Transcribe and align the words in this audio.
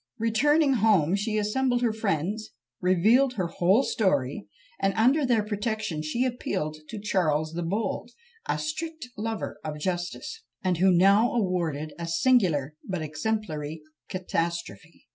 Returning 0.17 0.73
home, 0.81 1.15
she 1.15 1.37
assembled 1.37 1.83
her 1.83 1.93
friends, 1.93 2.49
revealed 2.79 3.33
her 3.33 3.45
whole 3.45 3.83
story, 3.83 4.47
and 4.79 4.95
under 4.95 5.27
their 5.27 5.43
protection 5.43 6.01
she 6.01 6.25
appealed 6.25 6.77
to 6.89 6.99
Charles 6.99 7.53
the 7.53 7.61
Bold, 7.61 8.09
a 8.49 8.57
strict 8.57 9.09
lover 9.15 9.59
of 9.63 9.77
justice, 9.77 10.41
and 10.63 10.77
who 10.79 10.91
now 10.91 11.31
awarded 11.35 11.93
a 11.99 12.07
singular 12.07 12.75
but 12.83 13.01
an 13.01 13.05
exemplary 13.09 13.83
catastrophe. 14.09 15.03